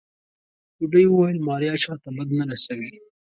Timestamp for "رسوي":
2.51-2.91